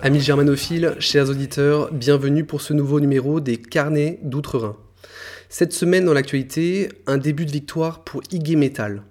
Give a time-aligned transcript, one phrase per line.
[0.00, 4.76] Amis germanophiles, chers auditeurs, bienvenue pour ce nouveau numéro des Carnets d'Outre-Rhin.
[5.48, 9.02] Cette semaine dans l'actualité, un début de victoire pour IG Metall.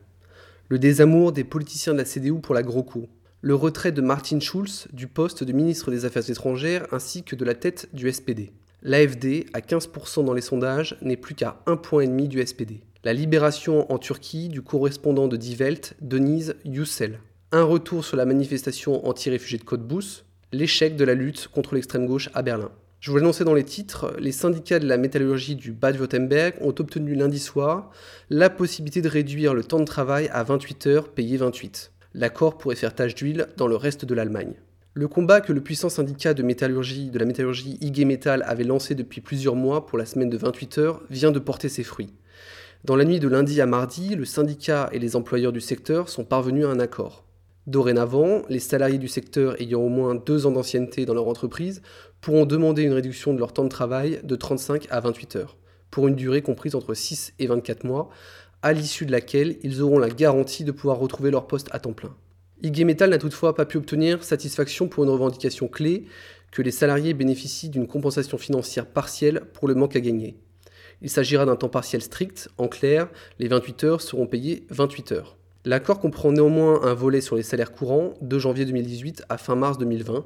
[0.70, 3.10] Le désamour des politiciens de la CDU pour la GroKo.
[3.42, 7.44] Le retrait de Martin Schulz du poste de ministre des Affaires étrangères ainsi que de
[7.44, 8.54] la tête du SPD.
[8.82, 12.80] L'AFD, à 15% dans les sondages, n'est plus qu'à 1,5 point du SPD.
[13.04, 17.20] La libération en Turquie du correspondant de Die Welt, Denise Yücel.
[17.52, 22.30] Un retour sur la manifestation anti-réfugiés de Cottbus, l'échec de la lutte contre l'extrême gauche
[22.34, 22.72] à Berlin.
[23.00, 27.14] Je vous l'annonçais dans les titres, les syndicats de la métallurgie du Bad-Württemberg ont obtenu
[27.16, 27.92] lundi soir
[28.30, 31.92] la possibilité de réduire le temps de travail à 28 heures payé 28.
[32.14, 34.56] L'accord pourrait faire tache d'huile dans le reste de l'Allemagne.
[34.96, 38.96] Le combat que le puissant syndicat de, métallurgie, de la métallurgie IG Metall avait lancé
[38.96, 42.16] depuis plusieurs mois pour la semaine de 28 heures vient de porter ses fruits.
[42.84, 46.24] Dans la nuit de lundi à mardi, le syndicat et les employeurs du secteur sont
[46.24, 47.27] parvenus à un accord.
[47.68, 51.82] Dorénavant, les salariés du secteur ayant au moins deux ans d'ancienneté dans leur entreprise
[52.22, 55.58] pourront demander une réduction de leur temps de travail de 35 à 28 heures,
[55.92, 58.08] pour une durée comprise entre 6 et 24 mois,
[58.62, 61.92] à l'issue de laquelle ils auront la garantie de pouvoir retrouver leur poste à temps
[61.92, 62.16] plein.
[62.64, 66.06] IG Metal n'a toutefois pas pu obtenir satisfaction pour une revendication clé
[66.52, 70.38] que les salariés bénéficient d'une compensation financière partielle pour le manque à gagner.
[71.02, 75.37] Il s'agira d'un temps partiel strict, en clair, les 28 heures seront payées 28 heures.
[75.68, 79.78] L'accord comprend néanmoins un volet sur les salaires courants de janvier 2018 à fin mars
[79.78, 80.26] 2020,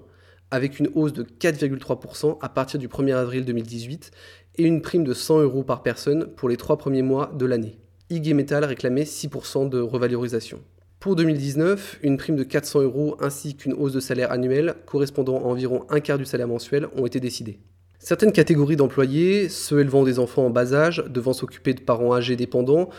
[0.52, 4.12] avec une hausse de 4,3% à partir du 1er avril 2018
[4.57, 7.80] et une prime de 100 euros par personne pour les trois premiers mois de l'année.
[8.12, 10.59] IG Metal réclamait 6% de revalorisation.
[11.00, 15.47] Pour 2019, une prime de 400 euros ainsi qu'une hausse de salaire annuelle correspondant à
[15.47, 17.57] environ un quart du salaire mensuel ont été décidées.
[18.03, 22.35] Certaines catégories d'employés, ceux élevant des enfants en bas âge, devant s'occuper de parents âgés
[22.35, 22.90] dépendants,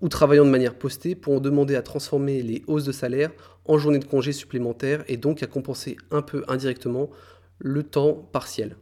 [0.00, 3.30] ou travaillant de manière postée pourront demander à transformer les hausses de salaire
[3.64, 7.10] en journées de congés supplémentaires et donc à compenser un peu indirectement
[7.58, 8.76] le temps partiel,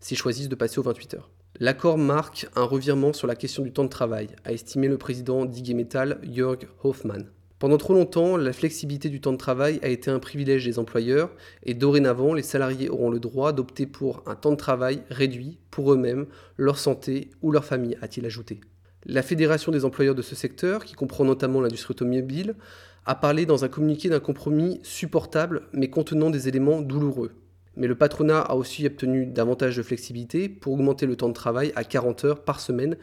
[0.00, 1.30] s'ils choisissent de passer aux 28 heures.
[1.58, 5.46] L'accord marque un revirement sur la question du temps de travail, a estimé le président
[5.46, 7.30] d'IG Metall, Jörg Hoffmann.
[7.58, 11.30] Pendant trop longtemps, la flexibilité du temps de travail a été un privilège des employeurs
[11.62, 15.90] et dorénavant, les salariés auront le droit d'opter pour un temps de travail réduit pour
[15.90, 16.26] eux-mêmes,
[16.58, 18.60] leur santé ou leur famille, a-t-il ajouté.
[19.08, 22.56] La Fédération des employeurs de ce secteur, qui comprend notamment l'industrie automobile,
[23.04, 27.30] a parlé dans un communiqué d'un compromis supportable mais contenant des éléments douloureux.
[27.76, 31.72] Mais le patronat a aussi obtenu davantage de flexibilité pour augmenter le temps de travail
[31.76, 32.96] à 40 heures par semaine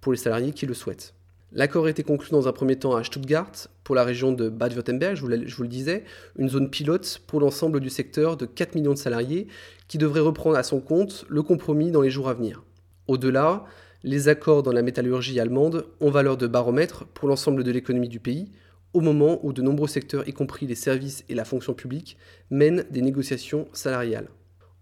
[0.00, 1.14] pour les salariés qui le souhaitent.
[1.50, 3.50] L'accord a été conclu dans un premier temps à Stuttgart,
[3.82, 6.04] pour la région de Bad-Württemberg, je, je vous le disais,
[6.38, 9.48] une zone pilote pour l'ensemble du secteur de 4 millions de salariés
[9.88, 12.62] qui devrait reprendre à son compte le compromis dans les jours à venir.
[13.08, 13.64] Au-delà,
[14.02, 18.20] les accords dans la métallurgie allemande ont valeur de baromètre pour l'ensemble de l'économie du
[18.20, 18.50] pays,
[18.94, 22.16] au moment où de nombreux secteurs, y compris les services et la fonction publique,
[22.50, 24.28] mènent des négociations salariales.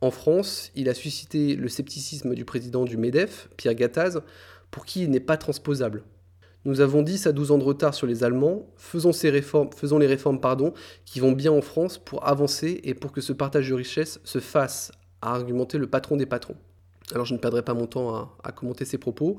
[0.00, 4.20] En France, il a suscité le scepticisme du président du MEDEF, Pierre Gattaz,
[4.70, 6.04] pour qui il n'est pas transposable.
[6.64, 10.72] Nous avons 10 à 12 ans de retard sur les Allemands, faisons, les réformes pardon,
[11.04, 14.38] qui vont bien en France pour avancer et pour que ce partage de richesse se
[14.38, 14.92] fasse,
[15.22, 16.56] a argumenté le patron des patrons
[17.14, 19.38] alors je ne perdrai pas mon temps à, commenter ces propos.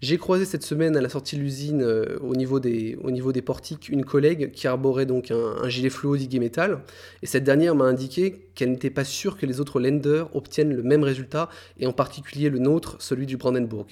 [0.00, 3.32] J'ai croisé cette semaine à la sortie de l'usine euh, au, niveau des, au niveau
[3.32, 6.82] des portiques une collègue qui arborait donc un, gilet fluo d'Iggy Metal
[7.22, 10.82] et cette dernière m'a indiqué qu'elle n'était pas sûre que les autres lenders obtiennent le
[10.82, 13.86] même résultat et en particulier le nôtre, celui du Brandenburg.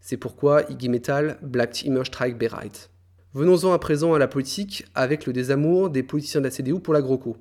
[0.00, 2.88] C'est pourquoi Iggy Metal Black immer Strike bereit.
[3.34, 6.94] Venons-en à présent à la politique avec le désamour des politiciens de la CDU pour
[6.94, 7.36] la GroKo.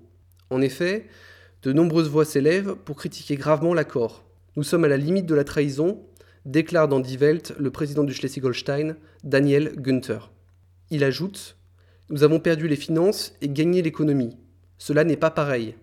[0.49, 1.07] En effet,
[1.63, 4.23] de nombreuses voix s'élèvent pour critiquer gravement l'accord,
[4.55, 6.03] nous sommes à la limite de la trahison,
[6.45, 10.31] déclare dans Die Welt le président du Schleswig-Holstein, Daniel Günther.
[10.89, 11.57] Il ajoute
[12.09, 14.37] Nous avons perdu les finances et gagné l'économie.
[14.77, 15.75] Cela n'est pas pareil.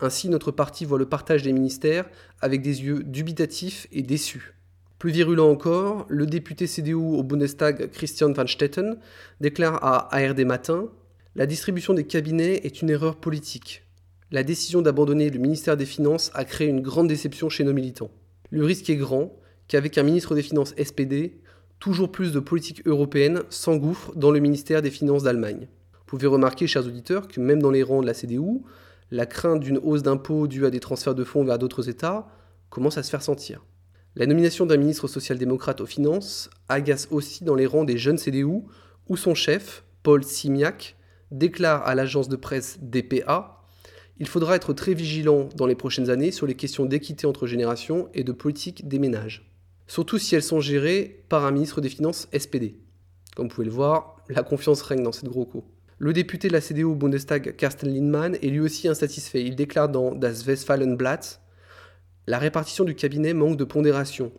[0.00, 2.08] Ainsi, notre parti voit le partage des ministères
[2.40, 4.54] avec des yeux dubitatifs et déçus.
[4.98, 8.98] Plus virulent encore, le député CDU au Bundestag Christian van Stetten
[9.40, 10.88] déclare à ARD Matin
[11.34, 13.83] La distribution des cabinets est une erreur politique
[14.34, 18.10] la décision d'abandonner le ministère des Finances a créé une grande déception chez nos militants.
[18.50, 19.32] Le risque est grand
[19.68, 21.38] qu'avec un ministre des Finances SPD,
[21.78, 25.68] toujours plus de politiques européennes s'engouffrent dans le ministère des Finances d'Allemagne.
[25.92, 28.62] Vous pouvez remarquer, chers auditeurs, que même dans les rangs de la CDU,
[29.12, 32.26] la crainte d'une hausse d'impôts due à des transferts de fonds vers d'autres États
[32.70, 33.64] commence à se faire sentir.
[34.16, 38.64] La nomination d'un ministre social-démocrate aux finances agace aussi dans les rangs des jeunes CDU,
[39.08, 40.96] où son chef, Paul Simiak,
[41.30, 43.60] déclare à l'agence de presse DPA
[44.18, 48.08] il faudra être très vigilant dans les prochaines années sur les questions d'équité entre générations
[48.14, 49.50] et de politique des ménages.
[49.86, 52.76] Surtout si elles sont gérées par un ministre des Finances SPD.
[53.34, 55.64] Comme vous pouvez le voir, la confiance règne dans cette gros.
[55.98, 59.42] Le député de la CDU au Bundestag, Carsten Lindmann, est lui aussi insatisfait.
[59.42, 61.40] Il déclare dans Das Westfalenblatt
[62.26, 64.32] La répartition du cabinet manque de pondération.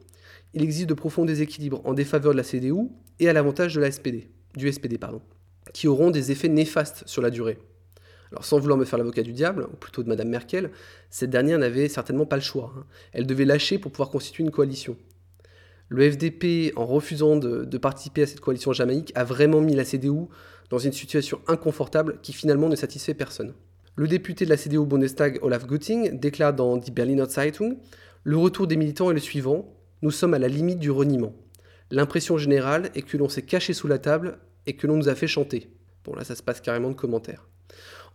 [0.54, 2.89] Il existe de profonds déséquilibres en défaveur de la CDU
[3.19, 5.21] et à l'avantage de la SPD, du SPD, pardon,
[5.74, 7.60] qui auront des effets néfastes sur la durée.
[8.35, 10.71] Alors sans vouloir me faire l'avocat du diable, ou plutôt de Madame Merkel,
[11.09, 12.73] cette dernière n'avait certainement pas le choix.
[12.77, 12.83] Hein.
[13.13, 14.97] Elle devait lâcher pour pouvoir constituer une coalition.
[15.87, 20.27] Le FDP, en refusant de, participer à cette coalition jamaïque, a vraiment mis la CDU
[20.69, 23.53] dans une situation inconfortable qui finalement ne satisfait personne.
[23.95, 27.77] Le député de la CDU Bundestag, Olaf Götting, déclare dans Die Berliner Zeitung
[28.25, 29.71] Le retour des militants est le suivant
[30.01, 31.33] nous sommes à la limite du reniement.
[31.89, 35.15] L'impression générale est que l'on s'est caché sous la table et que l'on nous a
[35.15, 35.69] fait chanter.
[36.03, 37.47] Bon, là, ça se passe carrément de commentaires.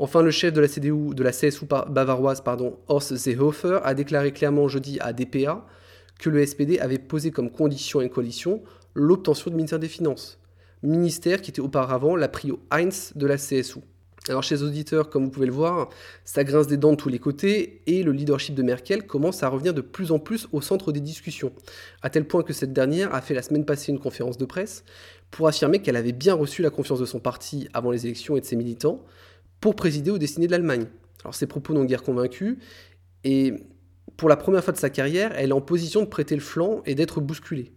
[0.02, 2.42] Enfin, le chef de la CDU, de la CSU bavaroise,
[2.88, 5.66] Horst Seehofer, a déclaré clairement jeudi à DPA
[6.18, 8.62] que le SPD avait posé comme condition une coalition
[8.94, 10.38] l'obtention du ministère des Finances,
[10.82, 13.80] ministère qui était auparavant la prio 1 de la CSU.
[14.30, 15.90] Alors chez les auditeurs, comme vous pouvez le voir,
[16.24, 19.48] ça grince des dents de tous les côtés et le leadership de Merkel commence à
[19.48, 21.52] revenir de plus en plus au centre des discussions,
[22.00, 24.82] à tel point que cette dernière a fait la semaine passée une conférence de presse
[25.30, 28.40] pour affirmer qu'elle avait bien reçu la confiance de son parti avant les élections et
[28.40, 29.04] de ses militants,
[29.60, 30.86] pour présider aux destinées de l'Allemagne.
[31.22, 32.58] Alors ses propos n'ont guère convaincu,
[33.24, 33.54] et
[34.16, 36.82] pour la première fois de sa carrière, elle est en position de prêter le flanc
[36.86, 37.72] et d'être bousculée.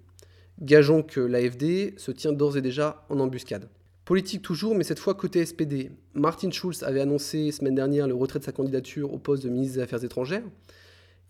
[0.62, 3.69] Gageons que l'AFD se tient d'ores et déjà en embuscade.
[4.06, 5.91] Politique toujours, mais cette fois côté SPD.
[6.13, 9.77] Martin Schulz avait annoncé semaine dernière le retrait de sa candidature au poste de ministre
[9.77, 10.44] des Affaires étrangères.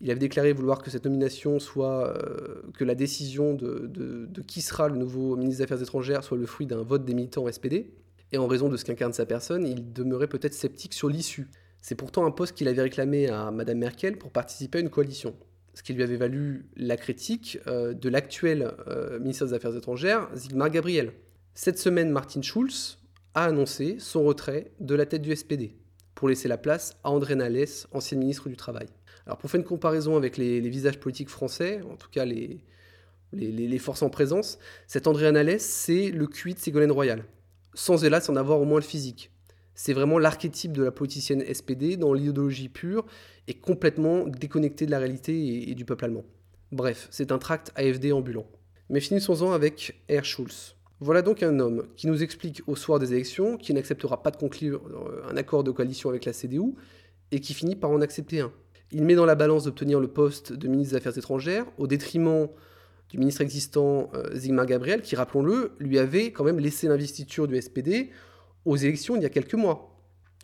[0.00, 4.60] Il avait déclaré vouloir que cette nomination soit, euh, que la décision de, de, qui
[4.60, 7.92] sera le nouveau ministre des Affaires étrangères soit le fruit d'un vote des militants SPD
[8.34, 11.46] et en raison de ce qu'incarne sa personne, il demeurait peut-être sceptique sur l'issue.
[11.80, 15.36] C'est pourtant un poste qu'il avait réclamé à Madame Merkel pour participer à une coalition,
[15.74, 20.28] ce qui lui avait valu la critique euh, de l'actuel euh, ministre des Affaires étrangères,
[20.34, 21.12] Sigmar Gabriel.
[21.54, 22.98] Cette semaine, Martin Schulz
[23.34, 25.76] a annoncé son retrait de la tête du SPD
[26.16, 28.88] pour laisser la place à André Nalles, ancien ministre du Travail.
[29.26, 32.58] Alors pour faire une comparaison avec les, visages politiques français, en tout cas les,
[33.78, 34.58] forces en présence,
[34.88, 37.24] cet André Nalles, c'est le QI de Ségolène Royal
[37.74, 39.30] sans hélas en avoir au moins le physique.
[39.74, 43.04] C'est vraiment l'archétype de la politicienne SPD dans l'idéologie pure
[43.48, 46.24] et complètement déconnecté de la réalité et, du peuple allemand.
[46.70, 48.46] Bref, c'est un tract AFD ambulant.
[48.88, 50.76] Mais finissons-en avec Herr Schulz.
[51.00, 54.36] Voilà donc un homme qui nous explique au soir des élections qu'il n'acceptera pas de
[54.36, 56.74] conclure euh, un accord de coalition avec la CDU
[57.32, 58.52] et qui finit par en accepter un.
[58.92, 62.48] Il met dans la balance d'obtenir le poste de ministre des Affaires étrangères au détriment
[63.10, 67.60] du ministre existant euh, Zygmunt Gabriel, qui, rappelons-le, lui avait quand même laissé l'investiture du
[67.60, 68.10] SPD
[68.64, 70.00] aux élections il y a quelques mois.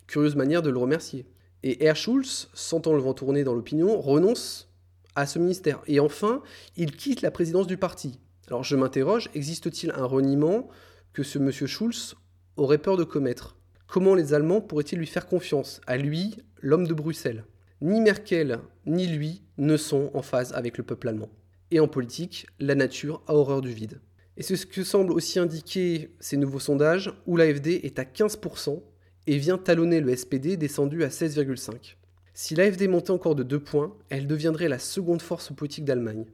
[0.07, 1.25] Curieuse manière de le remercier.
[1.63, 4.69] Et Herr Schulz, sentant le vent tourner dans l'opinion, renonce
[5.15, 5.81] à ce ministère.
[5.87, 6.41] Et enfin,
[6.75, 8.19] il quitte la présidence du parti.
[8.47, 10.69] Alors je m'interroge, existe-t-il un reniement
[11.13, 12.15] que ce monsieur Schulz
[12.57, 13.57] aurait peur de commettre?
[13.87, 15.81] Comment les Allemands pourraient-ils lui faire confiance?
[15.85, 17.45] À lui, l'homme de Bruxelles.
[17.81, 21.29] Ni Merkel, ni lui ne sont en phase avec le peuple allemand.
[21.71, 24.01] Et en politique, la nature a horreur du vide.
[24.37, 28.81] Et c'est ce que semblent aussi indiquer ces nouveaux sondages, où l'AFD est à 15%
[29.27, 31.95] et vient talonner le SPD descendu à 16,5%.
[32.33, 36.25] Si l'AFD montait encore de 2 points, elle deviendrait la seconde force politique d'Allemagne.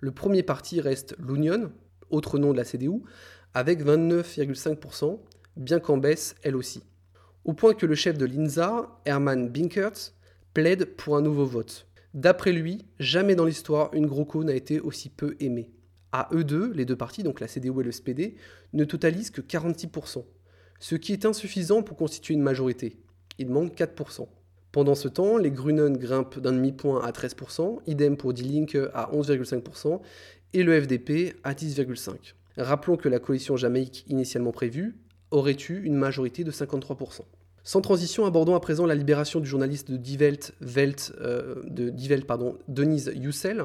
[0.00, 1.72] Le premier parti reste l'Union,
[2.10, 3.02] autre nom de la CDU,
[3.54, 5.18] avec 29,5%,
[5.56, 6.82] bien qu'en baisse elle aussi.
[7.44, 10.12] Au point que le chef de l'INSA, Hermann Binkert,
[10.52, 11.86] plaide pour un nouveau vote.
[12.16, 15.70] D'après lui, jamais dans l'histoire une GroKo n'a été aussi peu aimée.
[16.12, 18.36] À eux deux, les deux partis, donc la CDU et le SPD,
[18.72, 20.24] ne totalisent que 46%,
[20.80, 22.96] ce qui est insuffisant pour constituer une majorité.
[23.36, 24.28] Il manque 4%.
[24.72, 29.10] Pendant ce temps, les Grünen grimpent d'un demi-point à 13%, idem pour Die Linke à
[29.12, 30.00] 11,5%
[30.54, 32.32] et le FDP à 10,5%.
[32.56, 34.96] Rappelons que la coalition jamaïque initialement prévue
[35.30, 37.26] aurait eu une majorité de 53%.
[37.66, 40.52] Sans transition, abordons à présent la libération du journaliste de Die Welt,
[41.20, 43.64] euh, pardon, Denise Yücel.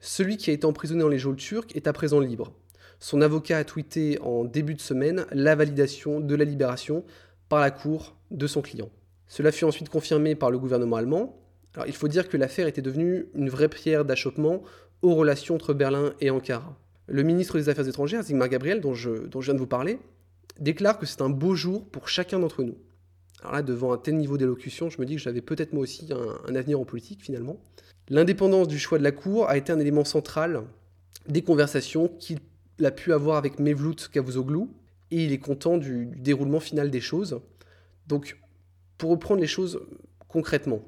[0.00, 2.52] Celui qui a été emprisonné dans les geôles turques est à présent libre.
[2.98, 7.04] Son avocat a tweeté en début de semaine la validation de la libération
[7.48, 8.90] par la cour de son client.
[9.28, 11.40] Cela fut ensuite confirmé par le gouvernement allemand.
[11.76, 14.64] Alors, il faut dire que l'affaire était devenue une vraie pierre d'achoppement
[15.02, 16.76] aux relations entre Berlin et Ankara.
[17.06, 20.00] Le ministre des Affaires étrangères, Zygmunt Gabriel, dont je viens de vous parler,
[20.58, 22.74] déclare que c'est un beau jour pour chacun d'entre nous.
[23.40, 26.08] Alors là, devant un tel niveau d'élocution, je me dis que j'avais peut-être moi aussi
[26.12, 27.58] un, avenir en politique finalement.
[28.08, 30.62] L'indépendance du choix de la Cour a été un élément central
[31.28, 32.38] des conversations qu'il
[32.84, 34.68] a pu avoir avec Mevlut Cavusoglu,
[35.10, 37.40] et il est content du, déroulement final des choses.
[38.06, 38.38] Donc,
[38.98, 39.80] pour reprendre les choses
[40.28, 40.82] concrètement,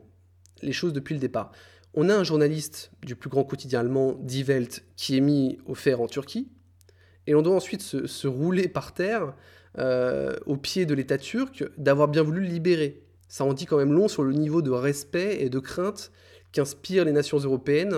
[0.63, 1.53] les choses depuis le départ,
[1.95, 5.75] on a un journaliste du plus grand quotidien allemand, Die Welt, qui est mis au
[5.75, 6.49] fer en Turquie,
[7.27, 9.35] et on doit ensuite se, rouler par terre
[9.79, 13.03] euh, au pied de l'État turc d'avoir bien voulu le libérer.
[13.29, 16.11] Ça en dit quand même long sur le niveau de respect et de crainte
[16.53, 17.95] qu'inspirent les nations européennes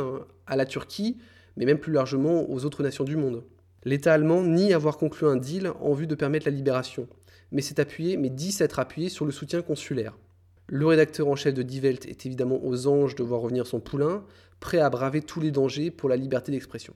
[0.46, 1.18] à la Turquie,
[1.56, 3.44] mais même plus largement aux autres nations du monde.
[3.84, 7.08] L'État allemand nie avoir conclu un deal en vue de permettre la libération,
[7.52, 10.18] mais s'est appuyé, mais dit s'être appuyé sur le soutien consulaire.
[10.66, 13.80] Le rédacteur en chef de Die Welt est évidemment aux anges de voir revenir son
[13.80, 14.24] poulain,
[14.60, 16.94] prêt à braver tous les dangers pour la liberté d'expression.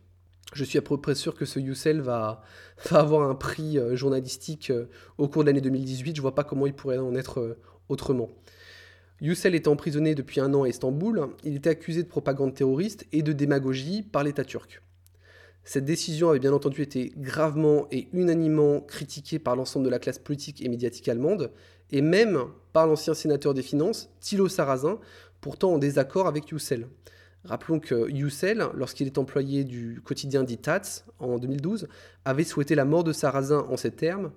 [0.55, 2.43] Je suis à peu près sûr que ce Youssel va,
[2.91, 6.15] avoir un prix euh, journalistique euh, au cours de l'année 2018.
[6.15, 7.59] Je vois pas comment il pourrait en être euh,
[7.89, 8.31] autrement.
[9.21, 11.29] Youssel était emprisonné depuis un an à Istanbul.
[11.43, 14.81] Il était accusé de propagande terroriste et de démagogie par l'État turc.
[15.65, 20.19] Cette décision avait bien entendu été gravement et unanimement critiquée par l'ensemble de la classe
[20.19, 21.51] politique et médiatique allemande,
[21.91, 24.99] et même par l'ancien sénateur des Finances, Thilo Sarrazin,
[25.41, 26.87] pourtant en désaccord avec Youssel.
[27.45, 31.89] Rappelons que Youssel, lorsqu'il est employé du quotidien dit Taz en 2012,
[32.25, 34.33] avait souhaité la mort de Sarrazin en ces termes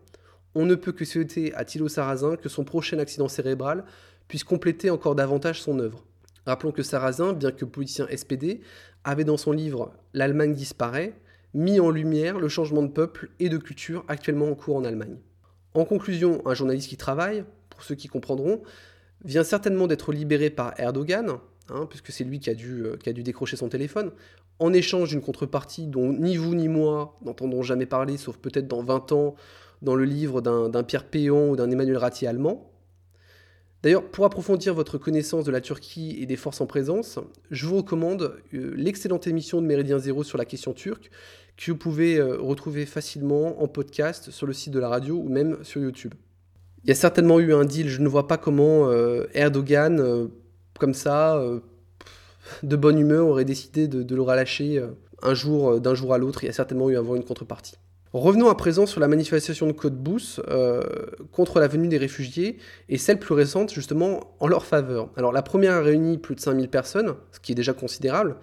[0.56, 3.86] On ne peut que souhaiter à Thilo Sarrazin que son prochain accident cérébral
[4.28, 6.04] puisse compléter encore davantage son œuvre.
[6.46, 8.62] Rappelons que Sarrazin, bien que politicien SPD,
[9.06, 11.14] avait dans son livre L'Allemagne disparaît
[11.54, 15.18] mis en lumière le changement de peuple et de culture actuellement en cours en Allemagne.
[15.74, 18.64] En conclusion, un journaliste qui travaille, pour ceux qui comprendront,
[19.24, 23.10] vient certainement d'être libéré par Erdogan, hein, puisque c'est lui qui a, dû, euh, qui
[23.10, 24.12] a dû décrocher son téléphone,
[24.60, 28.84] en échange d'une contrepartie dont ni vous ni moi n'entendrons jamais parler, sauf peut-être dans
[28.84, 29.36] 20 ans
[29.82, 32.72] dans le livre d'un Pierre Péon ou d'un Emmanuel Ratti allemand.
[33.84, 37.20] D'ailleurs, pour approfondir votre connaissance de la Turquie et des forces en présence,
[37.52, 41.12] je vous recommande euh, l'excellente émission de Méridien Zéro sur la question turque,
[41.58, 45.30] que vous pouvez euh, retrouver facilement en podcast sur le site de la radio ou
[45.30, 46.16] même sur YouTube.
[46.84, 48.90] Il y a certainement eu un deal, je ne vois pas comment
[49.34, 50.30] Erdogan,
[50.80, 51.42] comme ça,
[52.64, 54.84] de bonne humeur, aurait décidé de, le relâcher
[55.22, 56.44] un jour, d'un jour à l'autre.
[56.44, 57.78] Il y a certainement eu à une contrepartie.
[58.14, 60.82] Revenons à présent sur la manifestation de Côte-Bousse euh,
[61.34, 62.58] contre la venue des réfugiés
[62.88, 65.10] et celle plus récente justement en leur faveur.
[65.18, 68.38] Alors la première a réuni plus de 5000 personnes, ce qui est déjà considérable,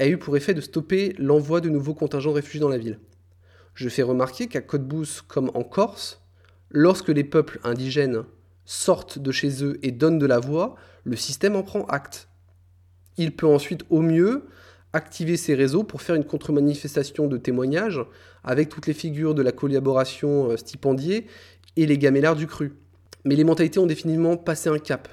[0.00, 2.98] a eu pour effet de stopper l'envoi de nouveaux contingents de réfugiés dans la ville.
[3.74, 6.20] Je fais remarquer qu'à Côte-Bousse comme en Corse,
[6.70, 8.24] lorsque les peuples indigènes
[8.66, 12.28] sortent de chez eux et donnent de la voix, le système en prend acte.
[13.16, 14.44] Il peut ensuite au mieux
[14.92, 18.00] activer ces réseaux pour faire une contre-manifestation de témoignages
[18.44, 21.26] avec toutes les figures de la collaboration euh, stipendiée
[21.76, 22.74] et les gamellards du cru.
[23.24, 25.08] Mais les mentalités ont définitivement passé un cap.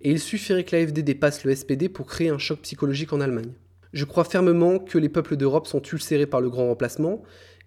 [0.00, 3.52] Et il suffirait que l'AFD dépasse le SPD pour créer un choc psychologique en Allemagne.
[3.92, 7.22] Je crois fermement que les peuples d'Europe sont ulcérés par le grand remplacement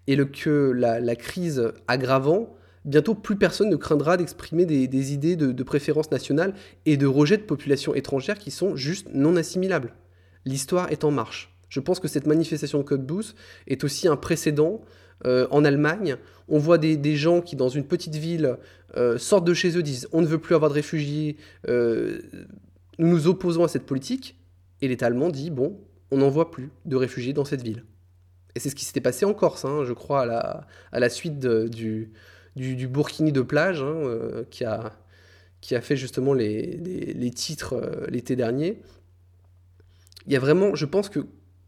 [0.06, 6.10] et que la, crise aggravant, bientôt plus personne ne craindra d'exprimer des, idées de, préférence
[6.10, 6.54] nationale
[6.86, 9.94] et de rejet de populations étrangères qui sont juste non assimilables.
[10.44, 11.54] L'histoire est en marche.
[11.68, 13.36] Je pense que cette manifestation de Boost
[13.66, 14.82] est aussi un précédent
[15.26, 16.16] euh, en Allemagne.
[16.48, 18.58] On voit des, gens qui, dans une petite ville,
[18.96, 21.36] euh, sortent de chez eux, disent on ne veut plus avoir de réfugiés,
[21.68, 22.20] euh,
[22.98, 24.38] nous nous opposons à cette politique.
[24.82, 27.84] Et l'État allemand dit bon, on n'envoie plus de réfugiés dans cette ville.
[28.54, 30.22] Et c'est ce qui s'était passé en Corse, hein, je crois,
[30.92, 32.12] à la suite du,
[32.56, 34.92] du, Burkini de plage, hein, qui, a,
[35.60, 38.80] qui a fait justement les, les titres l'été dernier.
[40.26, 41.20] Il y a vraiment, je pense que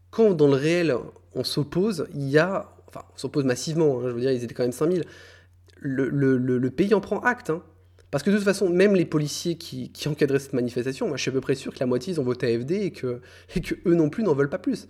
[0.09, 0.95] quand dans le réel
[1.35, 4.53] on s'oppose, il y a, enfin on s'oppose massivement, hein, je veux dire ils étaient
[4.53, 5.03] quand même 5000,
[5.79, 7.51] le, le, le, pays en prend acte.
[7.51, 7.61] Hein.
[8.09, 11.21] Parce que de toute façon, même les policiers qui, qui, encadraient cette manifestation, moi je
[11.21, 13.21] suis à peu près sûr que la moitié ils ont voté AFD et que,
[13.55, 14.87] et que eux non plus n'en veulent pas plus.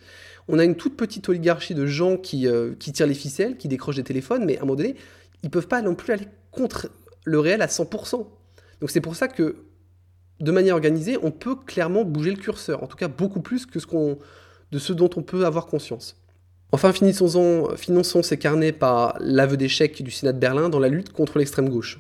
[0.48, 3.68] On a une toute petite oligarchie de gens qui, euh, qui tirent les ficelles, qui
[3.68, 4.96] décrochent des téléphones, mais à un moment donné,
[5.44, 6.90] ils peuvent pas non plus aller contre
[7.26, 8.26] le réel à 100%.
[8.82, 9.58] Donc c'est pour ça que,
[10.40, 13.80] de manière organisée, on peut clairement bouger le curseur, en tout cas beaucoup plus que
[13.80, 13.88] ce
[14.72, 16.22] de ce dont on peut avoir conscience.
[16.74, 21.38] Enfin, finançons ces carnets par l'aveu d'échec du Sénat de Berlin dans la lutte contre
[21.38, 22.00] l'extrême gauche.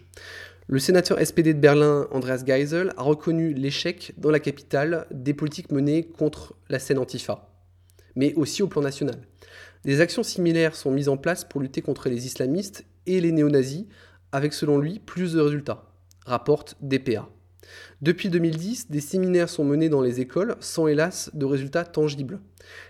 [0.67, 5.72] Le sénateur SPD de Berlin, Andreas Geisel, a reconnu l'échec dans la capitale des politiques
[5.72, 7.50] menées contre la scène antifa,
[8.17, 9.15] mais aussi au plan national.
[9.86, 13.85] Des actions similaires sont mises en place pour lutter contre les islamistes et les néo-nazis,
[14.31, 15.85] avec selon lui plus de résultats,
[16.25, 17.27] rapporte DPA.
[18.01, 22.39] Depuis 2010, des séminaires sont menés dans les écoles sans hélas de résultats tangibles.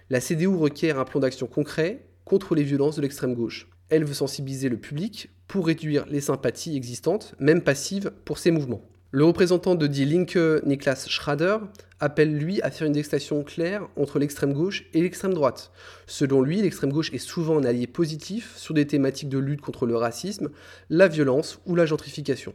[0.10, 3.70] La CDU requiert un plan d'action concret contre les violences de l'extrême gauche.
[3.90, 8.84] Elle veut sensibiliser le public pour réduire les sympathies existantes, même passives, pour ces mouvements.
[9.12, 11.60] Le représentant de Die Linke, Niklas Schrader,
[12.02, 15.72] appelle lui à faire une distinction claire entre l'extrême gauche et l'extrême droite.
[16.08, 19.86] Selon lui, l'extrême gauche est souvent un allié positif sur des thématiques de lutte contre
[19.86, 20.50] le racisme,
[20.90, 22.54] la violence ou la gentrification.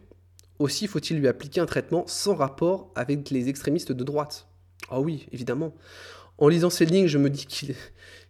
[0.59, 4.47] Aussi faut-il lui appliquer un traitement sans rapport avec les extrémistes de droite.
[4.91, 5.75] Ah oui, évidemment.
[6.37, 7.47] En lisant ces lignes, je me dis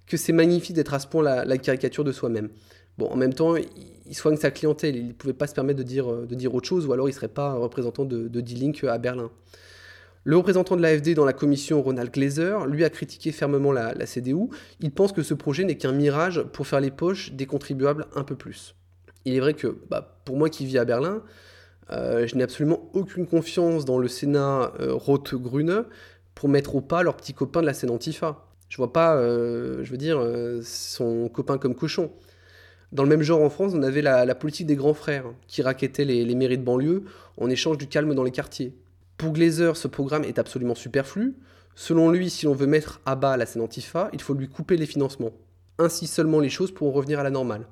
[0.07, 2.51] que c'est magnifique d'être à ce point la, caricature de soi-même.
[2.99, 5.85] Bon, en même temps, il soigne sa clientèle, il ne pouvait pas se permettre de
[5.85, 8.99] dire, de dire autre chose, ou alors il ne serait pas représentant de, D-Link à
[8.99, 9.31] Berlin.
[10.25, 14.49] Le représentant de l'AFD dans la commission, Ronald Glazer, lui a critiqué fermement la, CDU.
[14.81, 18.23] Il pense que ce projet n'est qu'un mirage pour faire les poches des contribuables un
[18.23, 18.77] peu plus.
[19.25, 21.23] Il est vrai que, bah, pour moi qui vis à Berlin,
[21.91, 25.85] euh, je n'ai absolument aucune confiance dans le Sénat euh, Roth-Grune
[26.37, 28.47] pour mettre au pas leur petit copain de la scène Antifa.
[28.69, 30.25] Je vois pas, euh, je veux dire,
[30.63, 32.13] son copain comme cochon.
[32.93, 36.05] Dans le même genre en France, on avait la, politique des grands frères qui raquettaient
[36.05, 37.05] les, les mairies de banlieue
[37.39, 38.75] en échange du calme dans les quartiers.
[39.17, 41.35] Pour Glazer, ce programme est absolument superflu.
[41.75, 44.77] Selon lui, si l'on veut mettre à bas la scène Antifa, il faut lui couper
[44.77, 45.33] les financements.
[45.79, 47.67] Ainsi seulement les choses pourront revenir à la normale.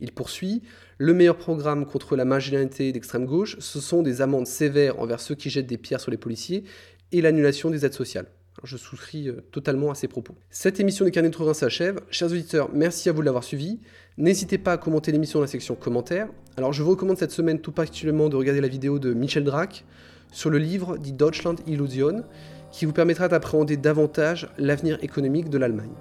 [0.00, 0.62] Il poursuit
[0.98, 5.36] Le meilleur programme contre la marginalité d'extrême gauche, ce sont des amendes sévères envers ceux
[5.36, 6.64] qui jettent des pierres sur les policiers
[7.12, 8.26] et l'annulation des aides sociales.
[8.62, 10.34] Je souscris euh, totalement à ces propos.
[10.50, 12.00] Cette émission des carnets de s'achève.
[12.10, 13.80] Chers auditeurs, merci à vous de l'avoir suivi.
[14.16, 16.28] N'hésitez pas à commenter l'émission dans la section commentaires.
[16.56, 19.84] Alors je vous recommande cette semaine tout particulièrement de regarder la vidéo de Michel Drac
[20.30, 22.24] sur le livre dit Deutschland Illusion,
[22.72, 25.94] qui vous permettra d'appréhender davantage l'avenir économique de l'Allemagne.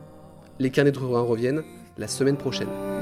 [0.59, 1.63] Les carnets de reviennent
[1.97, 2.92] la semaine prochaine.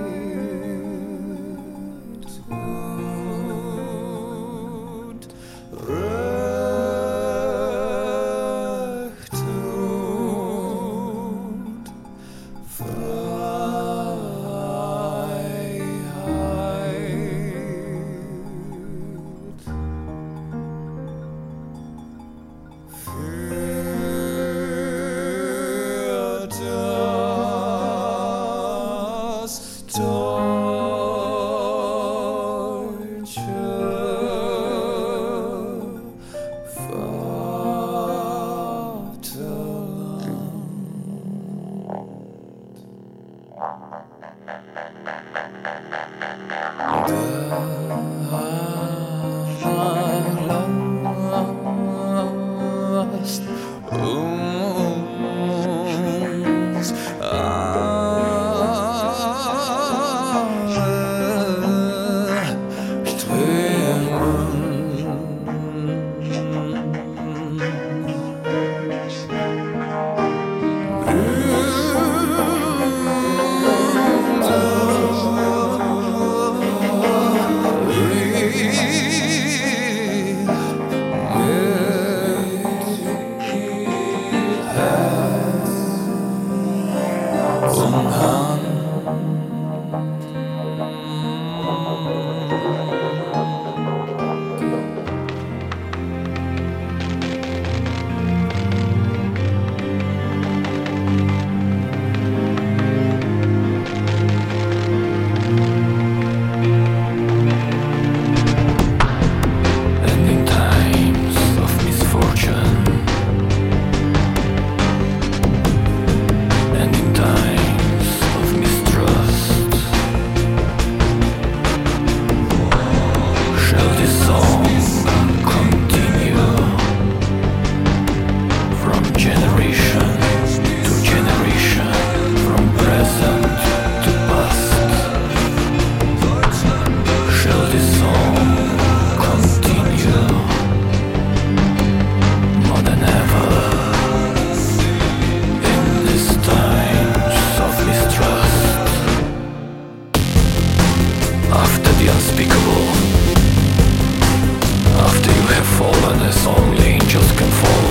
[155.63, 157.89] have fallen as only angels can fall.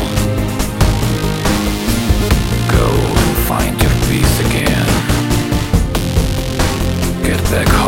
[2.79, 2.89] Go
[3.23, 4.87] and find your peace again.
[7.23, 7.80] Get back